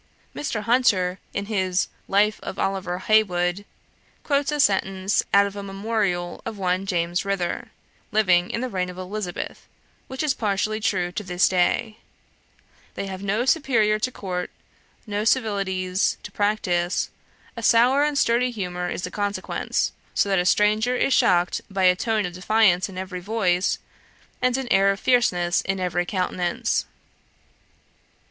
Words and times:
Mr. 0.35 0.63
Hunter, 0.63 1.19
in 1.31 1.45
his 1.45 1.87
"Life 2.07 2.39
of 2.41 2.57
Oliver 2.57 2.97
Heywood," 2.97 3.65
quotes 4.23 4.51
a 4.51 4.59
sentence 4.59 5.21
out 5.31 5.45
of 5.45 5.55
a 5.55 5.61
memorial 5.61 6.41
of 6.43 6.57
one 6.57 6.87
James 6.87 7.23
Rither, 7.23 7.69
living 8.11 8.49
in 8.49 8.61
the 8.61 8.67
reign 8.69 8.89
of 8.89 8.97
Elizabeth, 8.97 9.67
which 10.07 10.23
is 10.23 10.33
partially 10.33 10.79
true 10.79 11.11
to 11.11 11.21
this 11.21 11.47
day: 11.47 11.99
"They 12.95 13.05
have 13.05 13.21
no 13.21 13.45
superior 13.45 13.99
to 13.99 14.11
court, 14.11 14.49
no 15.05 15.23
civilities 15.23 16.17
to 16.23 16.31
practise: 16.31 17.11
a 17.55 17.61
sour 17.61 18.03
and 18.03 18.17
sturdy 18.17 18.49
humour 18.49 18.89
is 18.89 19.03
the 19.03 19.11
consequence, 19.11 19.91
so 20.15 20.29
that 20.29 20.39
a 20.39 20.45
stranger 20.45 20.95
is 20.95 21.13
shocked 21.13 21.61
by 21.69 21.83
a 21.83 21.95
tone 21.95 22.25
of 22.25 22.33
defiance 22.33 22.89
in 22.89 22.97
every 22.97 23.19
voice, 23.19 23.77
and 24.41 24.57
an 24.57 24.67
air 24.71 24.89
of 24.89 24.99
fierceness 24.99 25.61
in 25.61 25.79
every 25.79 26.07
countenance." 26.07 26.87